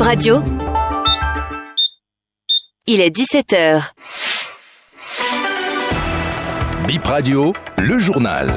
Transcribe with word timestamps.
Bip 0.00 0.06
Radio. 0.06 0.42
Il 2.86 3.02
est 3.02 3.14
17h. 3.14 3.92
Bip 6.86 7.04
Radio, 7.04 7.52
le 7.76 7.98
journal. 7.98 8.48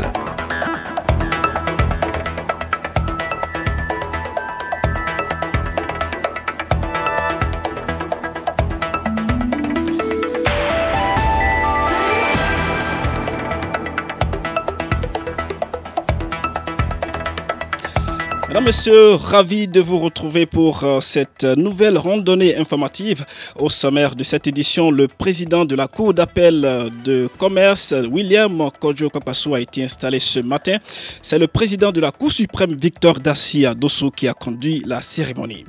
Mesdames, 18.53 18.65
Messieurs, 18.65 19.15
ravi 19.15 19.67
de 19.67 19.81
vous 19.81 19.97
retrouver 19.97 20.45
pour 20.45 20.83
euh, 20.83 21.01
cette 21.01 21.43
nouvelle 21.43 21.97
randonnée 21.97 22.55
informative. 22.55 23.25
Au 23.57 23.67
sommaire 23.67 24.15
de 24.15 24.23
cette 24.23 24.45
édition, 24.45 24.91
le 24.91 25.07
président 25.07 25.65
de 25.65 25.75
la 25.75 25.87
Cour 25.87 26.13
d'appel 26.13 26.63
euh, 26.63 26.87
de 27.03 27.27
commerce, 27.39 27.95
William 28.11 28.69
Kojo 28.79 29.09
Kapasu, 29.09 29.55
a 29.55 29.59
été 29.59 29.83
installé 29.83 30.19
ce 30.19 30.39
matin. 30.39 30.77
C'est 31.23 31.39
le 31.39 31.47
président 31.47 31.91
de 31.91 31.99
la 31.99 32.11
Cour 32.11 32.31
suprême, 32.31 32.75
Victor 32.79 33.19
Dassia 33.19 33.73
Dosso, 33.73 34.11
qui 34.11 34.27
a 34.27 34.35
conduit 34.35 34.83
la 34.85 35.01
cérémonie. 35.01 35.65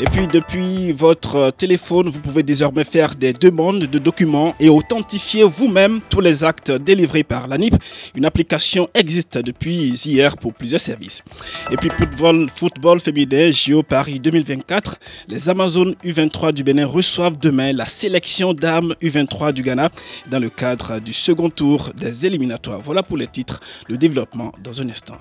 Et 0.00 0.04
puis 0.04 0.28
depuis 0.28 0.92
votre 0.92 1.50
téléphone, 1.50 2.08
vous 2.08 2.20
pouvez 2.20 2.44
désormais 2.44 2.84
faire 2.84 3.16
des 3.16 3.32
demandes 3.32 3.80
de 3.80 3.98
documents 3.98 4.54
et 4.60 4.68
authentifier 4.68 5.42
vous-même 5.42 6.00
tous 6.08 6.20
les 6.20 6.44
actes 6.44 6.70
délivrés 6.70 7.24
par 7.24 7.48
l'ANIP. 7.48 7.74
Une 8.14 8.24
application 8.24 8.88
existe 8.94 9.38
depuis 9.38 9.88
hier 10.06 10.36
pour 10.36 10.54
plusieurs 10.54 10.80
services. 10.80 11.24
Et 11.72 11.76
puis 11.76 11.90
football, 11.90 12.48
football 12.48 13.00
féminin 13.00 13.50
JO 13.50 13.82
Paris 13.82 14.20
2024, 14.20 15.00
les 15.26 15.48
Amazones 15.48 15.96
U23 16.04 16.52
du 16.52 16.62
Bénin 16.62 16.86
reçoivent 16.86 17.36
demain 17.36 17.72
la 17.72 17.86
sélection 17.86 18.54
d'armes 18.54 18.94
U23 19.02 19.52
du 19.52 19.62
Ghana 19.62 19.88
dans 20.30 20.38
le 20.38 20.48
cadre 20.48 21.00
du 21.00 21.12
second 21.12 21.50
tour 21.50 21.90
des 21.96 22.24
éliminatoires. 22.24 22.78
Voilà 22.78 23.02
pour 23.02 23.16
les 23.16 23.26
titres, 23.26 23.58
le 23.88 23.98
développement 23.98 24.52
dans 24.62 24.80
un 24.80 24.88
instant. 24.90 25.18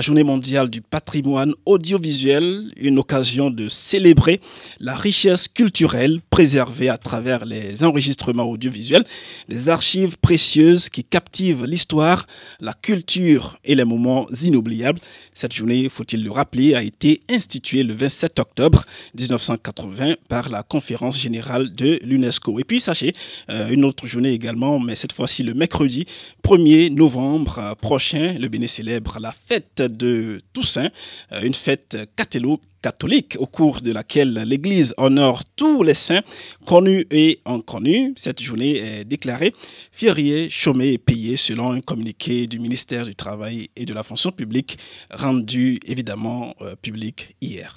Journée 0.00 0.22
mondiale 0.22 0.70
du 0.70 0.80
patrimoine 0.80 1.52
audiovisuel, 1.66 2.72
une 2.76 2.98
occasion 2.98 3.50
de 3.50 3.68
célébrer 3.68 4.40
la 4.78 4.96
richesse 4.96 5.48
culturelle 5.48 6.20
préservée 6.30 6.88
à 6.88 6.96
travers 6.96 7.44
les 7.44 7.82
enregistrements 7.84 8.44
audiovisuels, 8.44 9.04
les 9.48 9.68
archives 9.68 10.16
précieuses 10.18 10.88
qui 10.88 11.04
captivent 11.04 11.64
l'histoire, 11.64 12.26
la 12.60 12.72
culture 12.72 13.58
et 13.64 13.74
les 13.74 13.84
moments 13.84 14.26
inoubliables. 14.42 15.00
Cette 15.34 15.54
journée, 15.54 15.88
faut-il 15.88 16.24
le 16.24 16.30
rappeler, 16.30 16.74
a 16.74 16.82
été 16.82 17.20
instituée 17.28 17.82
le 17.82 17.94
27 17.94 18.38
octobre 18.38 18.84
1980 19.18 20.14
par 20.28 20.48
la 20.48 20.62
conférence 20.62 21.18
générale 21.18 21.74
de 21.74 21.98
l'UNESCO. 22.02 22.58
Et 22.58 22.64
puis, 22.64 22.80
sachez, 22.80 23.14
euh, 23.48 23.70
une 23.70 23.84
autre 23.84 24.06
journée 24.06 24.32
également, 24.32 24.78
mais 24.78 24.96
cette 24.96 25.12
fois-ci 25.12 25.42
le 25.42 25.54
mercredi 25.54 26.06
1er 26.44 26.94
novembre 26.94 27.74
prochain, 27.80 28.36
le 28.38 28.48
Bénin 28.48 28.66
célèbre 28.66 29.18
la 29.20 29.32
fête 29.32 29.82
de 29.90 30.38
Toussaint, 30.52 30.90
euh, 31.32 31.42
une 31.42 31.54
fête 31.54 31.96
catholique 32.16 33.36
au 33.38 33.46
cours 33.46 33.80
de 33.80 33.92
laquelle 33.92 34.34
l'Église 34.34 34.94
honore 34.96 35.44
tous 35.56 35.82
les 35.82 35.94
saints 35.94 36.22
connus 36.64 37.06
et 37.10 37.40
inconnus. 37.44 38.12
Cette 38.16 38.42
journée 38.42 38.78
est 38.78 39.04
déclarée 39.04 39.54
férié, 39.92 40.48
chômé 40.48 40.92
et 40.92 40.98
payé 40.98 41.36
selon 41.36 41.72
un 41.72 41.80
communiqué 41.80 42.46
du 42.46 42.58
ministère 42.58 43.04
du 43.04 43.14
Travail 43.14 43.70
et 43.76 43.84
de 43.84 43.92
la 43.92 44.02
fonction 44.02 44.30
publique 44.30 44.78
rendu 45.12 45.78
évidemment 45.86 46.54
euh, 46.62 46.74
public 46.80 47.34
hier. 47.40 47.76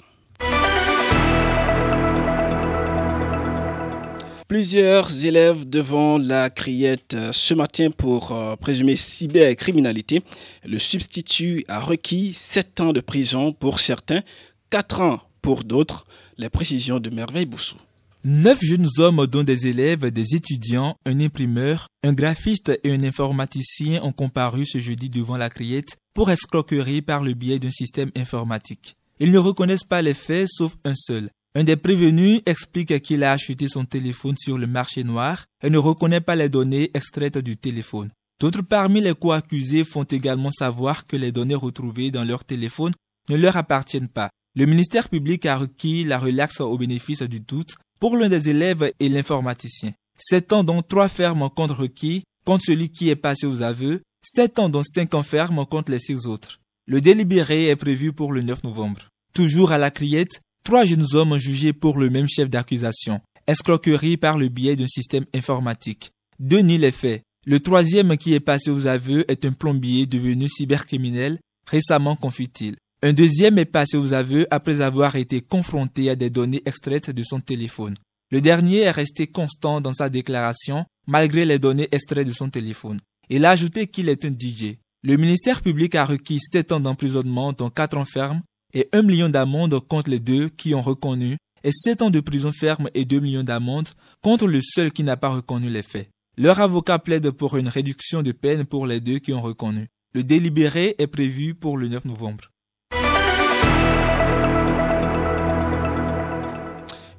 Plusieurs 4.46 5.24
élèves 5.24 5.66
devant 5.68 6.18
la 6.18 6.50
criette 6.50 7.14
euh, 7.14 7.32
ce 7.32 7.54
matin 7.54 7.90
pour 7.90 8.32
euh, 8.32 8.56
présumer 8.56 8.94
cybercriminalité. 8.94 10.22
Le 10.66 10.78
substitut 10.78 11.64
a 11.66 11.80
requis 11.80 12.34
7 12.34 12.80
ans 12.82 12.92
de 12.92 13.00
prison 13.00 13.52
pour 13.54 13.80
certains, 13.80 14.20
4 14.68 15.00
ans 15.00 15.20
pour 15.40 15.64
d'autres. 15.64 16.04
Les 16.36 16.50
précisions 16.50 17.00
de 17.00 17.08
Merveille 17.08 17.46
Boussou. 17.46 17.76
Neuf 18.22 18.58
jeunes 18.62 18.88
hommes, 18.98 19.26
dont 19.26 19.44
des 19.44 19.66
élèves, 19.66 20.10
des 20.10 20.34
étudiants, 20.34 20.96
un 21.06 21.20
imprimeur, 21.20 21.88
un 22.02 22.12
graphiste 22.12 22.78
et 22.84 22.92
un 22.92 23.02
informaticien 23.02 24.02
ont 24.02 24.12
comparu 24.12 24.66
ce 24.66 24.78
jeudi 24.78 25.08
devant 25.08 25.38
la 25.38 25.48
criette 25.48 25.96
pour 26.12 26.30
escroquerie 26.30 27.02
par 27.02 27.22
le 27.22 27.32
biais 27.32 27.58
d'un 27.58 27.70
système 27.70 28.10
informatique. 28.14 28.96
Ils 29.20 29.30
ne 29.30 29.38
reconnaissent 29.38 29.84
pas 29.84 30.02
les 30.02 30.14
faits 30.14 30.48
sauf 30.48 30.74
un 30.84 30.94
seul, 30.94 31.30
un 31.56 31.64
des 31.64 31.76
prévenus 31.76 32.40
explique 32.46 33.00
qu'il 33.02 33.22
a 33.22 33.32
acheté 33.32 33.68
son 33.68 33.84
téléphone 33.84 34.36
sur 34.36 34.58
le 34.58 34.66
marché 34.66 35.04
noir 35.04 35.46
et 35.62 35.70
ne 35.70 35.78
reconnaît 35.78 36.20
pas 36.20 36.34
les 36.34 36.48
données 36.48 36.90
extraites 36.94 37.38
du 37.38 37.56
téléphone. 37.56 38.10
D'autres 38.40 38.62
parmi 38.62 39.00
les 39.00 39.14
co-accusés 39.14 39.84
font 39.84 40.02
également 40.02 40.50
savoir 40.50 41.06
que 41.06 41.16
les 41.16 41.30
données 41.30 41.54
retrouvées 41.54 42.10
dans 42.10 42.24
leur 42.24 42.44
téléphone 42.44 42.92
ne 43.28 43.36
leur 43.36 43.56
appartiennent 43.56 44.08
pas. 44.08 44.30
Le 44.56 44.66
ministère 44.66 45.08
public 45.08 45.46
a 45.46 45.56
requis 45.56 46.04
la 46.04 46.18
relaxe 46.18 46.60
au 46.60 46.76
bénéfice 46.76 47.22
du 47.22 47.40
doute 47.40 47.76
pour 48.00 48.16
l'un 48.16 48.28
des 48.28 48.48
élèves 48.48 48.92
et 48.98 49.08
l'informaticien. 49.08 49.92
Sept 50.18 50.52
ans 50.52 50.64
dont 50.64 50.82
trois 50.82 51.08
fermes 51.08 51.48
contre 51.50 51.74
requis 51.74 52.24
contre 52.44 52.64
celui 52.64 52.90
qui 52.90 53.08
est 53.08 53.16
passé 53.16 53.46
aux 53.46 53.62
aveux, 53.62 54.02
sept 54.22 54.58
ans 54.58 54.68
dont 54.68 54.82
cinq 54.82 55.14
enfermes 55.14 55.64
contre 55.66 55.92
les 55.92 55.98
six 55.98 56.26
autres. 56.26 56.60
Le 56.86 57.00
délibéré 57.00 57.68
est 57.68 57.76
prévu 57.76 58.12
pour 58.12 58.32
le 58.32 58.42
9 58.42 58.64
novembre. 58.64 59.08
Toujours 59.32 59.72
à 59.72 59.78
la 59.78 59.90
criette, 59.90 60.42
Trois 60.64 60.86
jeunes 60.86 61.04
hommes 61.12 61.36
jugés 61.36 61.74
pour 61.74 61.98
le 61.98 62.08
même 62.08 62.26
chef 62.26 62.48
d'accusation. 62.48 63.20
Escroquerie 63.46 64.16
par 64.16 64.38
le 64.38 64.48
biais 64.48 64.76
d'un 64.76 64.86
système 64.86 65.26
informatique. 65.34 66.10
Deux 66.38 66.60
nient 66.60 66.78
les 66.78 66.90
faits. 66.90 67.22
Le 67.46 67.60
troisième 67.60 68.16
qui 68.16 68.32
est 68.32 68.40
passé 68.40 68.70
aux 68.70 68.86
aveux 68.86 69.30
est 69.30 69.44
un 69.44 69.52
plombier 69.52 70.06
devenu 70.06 70.48
cybercriminel, 70.48 71.38
récemment 71.66 72.16
confie-t-il. 72.16 72.76
Un 73.02 73.12
deuxième 73.12 73.58
est 73.58 73.66
passé 73.66 73.98
aux 73.98 74.14
aveux 74.14 74.46
après 74.50 74.80
avoir 74.80 75.16
été 75.16 75.42
confronté 75.42 76.08
à 76.08 76.16
des 76.16 76.30
données 76.30 76.62
extraites 76.64 77.10
de 77.10 77.22
son 77.22 77.40
téléphone. 77.40 77.94
Le 78.30 78.40
dernier 78.40 78.78
est 78.78 78.90
resté 78.90 79.26
constant 79.26 79.82
dans 79.82 79.92
sa 79.92 80.08
déclaration 80.08 80.86
malgré 81.06 81.44
les 81.44 81.58
données 81.58 81.90
extraites 81.92 82.26
de 82.26 82.32
son 82.32 82.48
téléphone. 82.48 82.98
Il 83.28 83.44
a 83.44 83.50
ajouté 83.50 83.86
qu'il 83.86 84.08
est 84.08 84.24
un 84.24 84.32
DJ. 84.32 84.76
Le 85.02 85.18
ministère 85.18 85.60
public 85.60 85.94
a 85.94 86.06
requis 86.06 86.40
sept 86.40 86.72
ans 86.72 86.80
d'emprisonnement 86.80 87.52
dont 87.52 87.68
quatre 87.68 87.98
ans 87.98 88.06
ferme 88.06 88.40
et 88.74 88.88
1 88.92 89.02
million 89.02 89.28
d'amendes 89.28 89.78
contre 89.88 90.10
les 90.10 90.20
deux 90.20 90.48
qui 90.48 90.74
ont 90.74 90.82
reconnu 90.82 91.36
et 91.62 91.72
7 91.72 92.02
ans 92.02 92.10
de 92.10 92.20
prison 92.20 92.52
ferme 92.52 92.90
et 92.94 93.04
2 93.04 93.20
millions 93.20 93.42
d'amendes 93.42 93.88
contre 94.22 94.46
le 94.46 94.60
seul 94.62 94.92
qui 94.92 95.02
n'a 95.02 95.16
pas 95.16 95.30
reconnu 95.30 95.70
les 95.70 95.82
faits. 95.82 96.08
Leur 96.36 96.60
avocat 96.60 96.98
plaide 96.98 97.30
pour 97.30 97.56
une 97.56 97.68
réduction 97.68 98.22
de 98.22 98.32
peine 98.32 98.66
pour 98.66 98.86
les 98.86 99.00
deux 99.00 99.18
qui 99.18 99.32
ont 99.32 99.40
reconnu. 99.40 99.88
Le 100.12 100.22
délibéré 100.22 100.94
est 100.98 101.06
prévu 101.06 101.54
pour 101.54 101.78
le 101.78 101.88
9 101.88 102.04
novembre. 102.04 102.50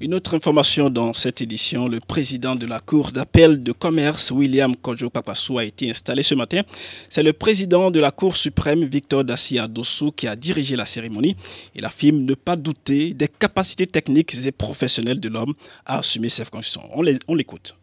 Une 0.02 0.14
autre 0.14 0.36
information 0.36 0.90
dans 0.90 1.14
cette 1.14 1.40
édition, 1.40 1.88
le 1.88 2.02
président 2.02 2.56
de 2.56 2.66
la 2.66 2.82
Cour 2.82 3.14
d'appel 3.14 3.64
de 3.64 3.72
commerce, 3.72 4.30
William 4.30 4.76
Kojo 4.76 5.10
Papassou, 5.10 5.58
a 5.58 5.64
été 5.64 5.90
installé 5.90 6.22
ce 6.22 6.36
matin. 6.36 6.64
C'est 7.08 7.24
le 7.24 7.32
président 7.32 7.90
de 7.92 8.02
la 8.02 8.12
Cour 8.12 8.36
suprême, 8.36 8.84
Victor 8.84 9.24
Dassia 9.24 9.70
Dossou, 9.70 10.12
qui 10.12 10.28
a 10.28 10.36
dirigé 10.36 10.76
la 10.76 10.86
cérémonie. 10.86 11.38
Il 11.76 11.86
affirme 11.86 12.26
ne 12.26 12.34
pas 12.34 12.58
douter 12.58 13.14
des 13.14 13.30
capacités 13.30 13.88
techniques 13.88 14.36
et 14.46 14.52
professionnelles 14.52 15.22
de 15.22 15.30
l'homme 15.30 15.54
à 15.86 16.00
assumer 16.00 16.28
ses 16.28 16.44
fonctions. 16.44 16.82
On 16.94 17.34
l'écoute 17.36 17.76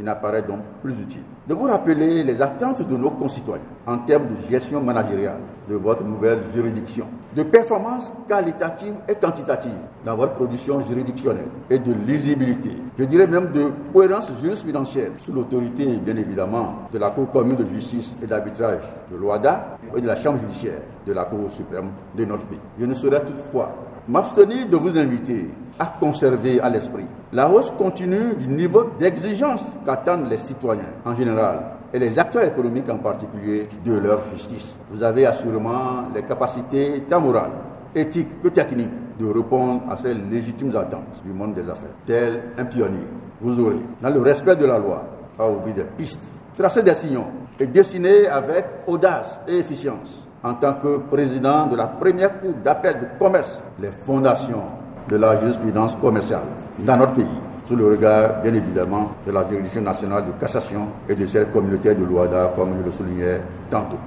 il 0.00 0.04
n'apparaît 0.06 0.42
donc 0.42 0.60
plus 0.82 0.98
utile. 0.98 1.20
De 1.46 1.52
vous 1.54 1.66
rappeler 1.66 2.24
les 2.24 2.40
attentes 2.40 2.88
de 2.88 2.96
nos 2.96 3.10
concitoyens 3.10 3.62
en 3.86 3.98
termes 3.98 4.28
de 4.28 4.50
gestion 4.50 4.82
managériale 4.82 5.40
de 5.68 5.74
votre 5.74 6.02
nouvelle 6.02 6.40
juridiction, 6.54 7.06
de 7.36 7.42
performance 7.42 8.12
qualitative 8.26 8.94
et 9.06 9.14
quantitative 9.14 9.76
dans 10.04 10.16
votre 10.16 10.32
production 10.34 10.80
juridictionnelle 10.80 11.48
et 11.68 11.78
de 11.78 11.92
lisibilité, 12.06 12.70
je 12.98 13.04
dirais 13.04 13.26
même 13.26 13.52
de 13.52 13.70
cohérence 13.92 14.30
jurisprudentielle 14.42 15.12
sous 15.18 15.32
l'autorité 15.32 15.84
bien 15.98 16.16
évidemment 16.16 16.88
de 16.92 16.98
la 16.98 17.10
Cour 17.10 17.30
commune 17.30 17.56
de 17.56 17.66
justice 17.66 18.16
et 18.22 18.26
d'arbitrage 18.26 18.80
de 19.12 19.16
l'OADA 19.18 19.76
et 19.94 20.00
de 20.00 20.06
la 20.06 20.16
Chambre 20.16 20.38
judiciaire 20.38 20.80
de 21.06 21.12
la 21.12 21.24
Cour 21.24 21.50
suprême 21.50 21.90
de 22.16 22.24
notre 22.24 22.44
pays. 22.44 22.58
Je 22.78 22.86
ne 22.86 22.94
saurais 22.94 23.20
toutefois 23.20 23.70
m'abstenir 24.08 24.66
de 24.66 24.76
vous 24.76 24.96
inviter 24.98 25.50
à 25.78 25.86
conserver 25.86 26.60
à 26.60 26.68
l'esprit 26.68 27.06
la 27.32 27.48
hausse 27.48 27.70
continue 27.70 28.34
du 28.34 28.48
niveau 28.48 28.90
d'exigence 28.98 29.62
qu'attendent 29.86 30.28
les 30.28 30.36
citoyens 30.36 30.90
en 31.04 31.14
général 31.14 31.60
et 31.92 31.98
les 31.98 32.18
acteurs 32.18 32.44
économiques 32.44 32.88
en 32.88 32.98
particulier 32.98 33.68
de 33.84 33.94
leur 33.94 34.20
justice. 34.32 34.76
Vous 34.90 35.02
avez 35.02 35.26
assurément 35.26 36.08
les 36.14 36.22
capacités 36.22 37.04
tant 37.08 37.20
morales, 37.20 37.52
éthiques 37.94 38.40
que 38.42 38.48
techniques 38.48 38.90
de 39.18 39.26
répondre 39.26 39.82
à 39.90 39.96
ces 39.96 40.14
légitimes 40.14 40.74
attentes 40.76 41.22
du 41.24 41.32
monde 41.32 41.54
des 41.54 41.68
affaires. 41.68 41.90
Tel 42.06 42.42
un 42.58 42.64
pionnier, 42.64 43.06
vous 43.40 43.60
aurez, 43.60 43.80
dans 44.00 44.10
le 44.10 44.20
respect 44.20 44.56
de 44.56 44.66
la 44.66 44.78
loi, 44.78 45.04
à 45.38 45.48
ouvrir 45.48 45.74
des 45.74 45.84
pistes, 45.96 46.22
tracer 46.56 46.82
des 46.82 46.94
signaux 46.94 47.26
et 47.58 47.66
dessiner 47.66 48.26
avec 48.26 48.64
audace 48.86 49.40
et 49.46 49.58
efficience 49.58 50.26
en 50.42 50.54
tant 50.54 50.74
que 50.74 50.98
président 50.98 51.66
de 51.66 51.76
la 51.76 51.86
première 51.86 52.40
cour 52.40 52.54
d'appel 52.64 53.00
de 53.00 53.06
commerce 53.18 53.62
les 53.80 53.90
fondations 53.90 54.62
de 55.08 55.16
la 55.16 55.38
jurisprudence 55.38 55.96
commerciale 55.96 56.42
dans 56.78 56.96
notre 56.96 57.14
pays, 57.14 57.26
sous 57.66 57.76
le 57.76 57.86
regard, 57.86 58.42
bien 58.42 58.54
évidemment, 58.54 59.12
de 59.26 59.32
la 59.32 59.46
juridiction 59.48 59.82
nationale 59.82 60.26
de 60.26 60.32
cassation 60.40 60.86
et 61.08 61.14
de 61.14 61.26
celle 61.26 61.48
communautaire 61.50 61.96
de 61.96 62.04
l'OADA, 62.04 62.52
comme 62.56 62.76
je 62.78 62.84
le 62.84 62.90
soulignais 62.90 63.40
tantôt. 63.70 63.98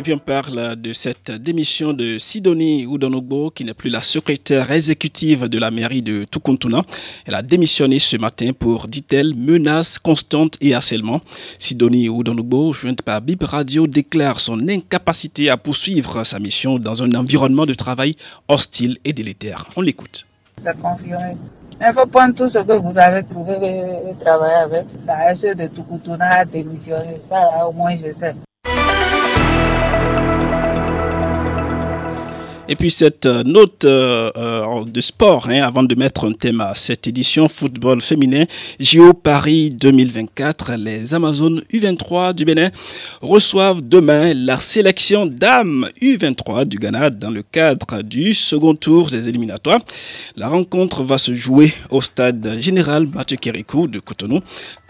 Et 0.00 0.02
puis 0.02 0.14
on 0.14 0.18
parle 0.18 0.76
de 0.76 0.94
cette 0.94 1.30
démission 1.30 1.92
de 1.92 2.16
Sidonie 2.16 2.86
Oudanogbo, 2.86 3.50
qui 3.50 3.66
n'est 3.66 3.74
plus 3.74 3.90
la 3.90 4.00
secrétaire 4.00 4.72
exécutive 4.72 5.46
de 5.46 5.58
la 5.58 5.70
mairie 5.70 6.00
de 6.00 6.24
Tukuntuna. 6.24 6.84
Elle 7.26 7.34
a 7.34 7.42
démissionné 7.42 7.98
ce 7.98 8.16
matin 8.16 8.52
pour, 8.58 8.88
dit-elle, 8.88 9.34
menaces 9.34 9.98
constantes 9.98 10.56
et 10.62 10.74
harcèlement. 10.74 11.20
Sidonie 11.58 12.08
Oudanogbo, 12.08 12.72
jointe 12.72 13.02
par 13.02 13.20
Bib 13.20 13.42
Radio, 13.42 13.86
déclare 13.86 14.40
son 14.40 14.66
incapacité 14.70 15.50
à 15.50 15.58
poursuivre 15.58 16.24
sa 16.24 16.38
mission 16.38 16.78
dans 16.78 17.02
un 17.02 17.12
environnement 17.12 17.66
de 17.66 17.74
travail 17.74 18.14
hostile 18.48 18.96
et 19.04 19.12
délétère. 19.12 19.68
On 19.76 19.82
l'écoute. 19.82 20.24
C'est 20.64 20.80
confirmé. 20.80 21.36
Il 21.78 21.92
faut 21.92 22.06
prendre 22.06 22.34
tout 22.34 22.48
ce 22.48 22.60
que 22.60 22.72
vous 22.72 22.96
avez 22.96 23.22
trouvé 23.24 23.52
et 24.08 24.14
travailler 24.18 24.54
avec. 24.64 24.86
La 25.06 25.34
SE 25.34 25.54
de 25.54 25.66
Tukutuna 25.66 26.24
a 26.24 26.44
démissionné. 26.46 27.20
Ça, 27.22 27.68
au 27.68 27.72
moins, 27.72 27.94
je 27.96 28.10
sais. 28.18 28.34
Et 32.72 32.76
puis 32.76 32.92
cette 32.92 33.26
euh, 33.26 33.42
note 33.42 33.84
euh, 33.84 34.30
euh, 34.36 34.84
de 34.84 35.00
sport, 35.00 35.48
hein, 35.50 35.60
avant 35.60 35.82
de 35.82 35.92
mettre 35.96 36.24
un 36.24 36.32
thème 36.32 36.60
à 36.60 36.76
cette 36.76 37.08
édition 37.08 37.48
football 37.48 38.00
féminin, 38.00 38.44
JO 38.78 39.12
Paris 39.12 39.70
2024, 39.70 40.74
les 40.76 41.12
Amazones 41.12 41.62
U23 41.72 42.32
du 42.32 42.44
Bénin 42.44 42.70
reçoivent 43.22 43.82
demain 43.82 44.32
la 44.34 44.60
sélection 44.60 45.26
dames 45.26 45.88
U23 46.00 46.64
du 46.64 46.78
Ghana 46.78 47.10
dans 47.10 47.30
le 47.30 47.42
cadre 47.42 48.02
du 48.02 48.34
second 48.34 48.76
tour 48.76 49.10
des 49.10 49.28
éliminatoires. 49.28 49.80
La 50.36 50.48
rencontre 50.48 51.02
va 51.02 51.18
se 51.18 51.34
jouer 51.34 51.74
au 51.90 52.00
stade 52.00 52.60
général 52.60 53.08
Mathieu 53.12 53.36
Kérikou 53.36 53.88
de 53.88 53.98
Cotonou 53.98 54.38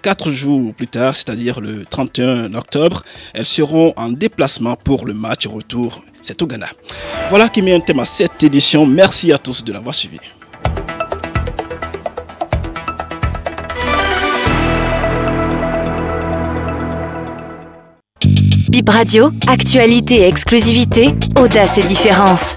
Quatre 0.03 0.31
jours 0.31 0.73
plus 0.75 0.87
tard, 0.87 1.15
c'est-à-dire 1.15 1.61
le 1.61 1.85
31 1.85 2.55
octobre, 2.55 3.05
elles 3.35 3.45
seront 3.45 3.93
en 3.97 4.09
déplacement 4.09 4.75
pour 4.75 5.05
le 5.05 5.13
match 5.13 5.47
retour. 5.47 6.03
C'est 6.23 6.41
au 6.43 6.47
Ghana. 6.47 6.69
Voilà 7.29 7.49
qui 7.49 7.63
met 7.63 7.73
un 7.73 7.81
thème 7.81 8.01
à 8.01 8.05
cette 8.05 8.43
édition. 8.43 8.87
Merci 8.87 9.33
à 9.33 9.39
tous 9.39 9.65
de 9.65 9.73
l'avoir 9.73 9.95
suivi. 9.95 10.19
Bip 18.69 18.89
Radio, 18.89 19.31
actualité 19.49 20.21
et 20.21 20.29
exclusivité, 20.29 21.15
audace 21.37 21.79
et 21.79 21.83
différence. 21.83 22.55